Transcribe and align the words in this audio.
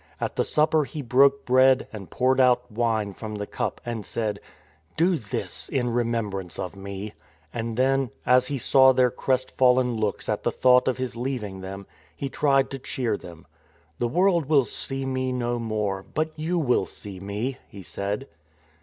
At 0.19 0.35
the 0.35 0.43
supper 0.43 0.85
He 0.85 1.03
broke 1.03 1.45
bread 1.45 1.87
and 1.93 2.09
poured 2.09 2.41
out 2.41 2.71
wine 2.71 3.13
from 3.13 3.35
the 3.35 3.45
cup 3.45 3.79
and 3.85 4.03
said:" 4.03 4.39
Do 4.97 5.15
this 5.17 5.69
in 5.69 5.91
remembrance 5.91 6.57
of 6.57 6.75
Me," 6.75 7.13
and 7.53 7.77
then, 7.77 8.09
as 8.25 8.47
He 8.47 8.57
saw 8.57 8.93
their 8.93 9.11
crestfallen 9.11 9.95
looks 9.95 10.27
at 10.27 10.41
the 10.41 10.51
thought 10.51 10.87
of 10.87 10.97
His 10.97 11.15
leaving 11.15 11.61
them, 11.61 11.85
He 12.15 12.29
tried 12.29 12.71
to 12.71 12.79
cheer 12.79 13.15
them." 13.15 13.45
The 13.99 14.07
world 14.07 14.45
will 14.47 14.65
see 14.65 15.05
Me 15.05 15.31
no 15.31 15.59
more, 15.59 16.01
but 16.01 16.31
you 16.35 16.57
will 16.57 16.87
see 16.87 17.19
Me," 17.19 17.59
He 17.67 17.83
said. 17.83 18.25